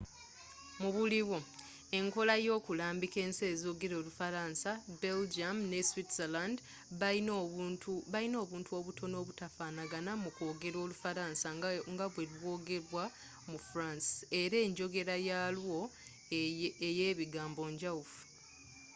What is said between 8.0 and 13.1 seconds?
bayina obuntu obutono obutafanaga mu kw’ogera olufalasa nga bwe lw’ogerebwa